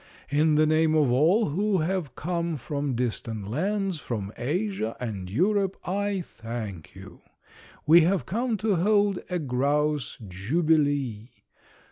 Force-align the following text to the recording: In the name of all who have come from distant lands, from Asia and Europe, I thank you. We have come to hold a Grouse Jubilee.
In 0.31 0.55
the 0.55 0.65
name 0.65 0.95
of 0.95 1.11
all 1.11 1.49
who 1.49 1.77
have 1.81 2.15
come 2.15 2.57
from 2.57 2.95
distant 2.95 3.47
lands, 3.47 3.99
from 3.99 4.33
Asia 4.35 4.95
and 4.99 5.29
Europe, 5.29 5.77
I 5.85 6.21
thank 6.21 6.95
you. 6.95 7.21
We 7.85 8.01
have 8.01 8.25
come 8.25 8.57
to 8.65 8.77
hold 8.77 9.19
a 9.29 9.37
Grouse 9.37 10.17
Jubilee. 10.27 11.29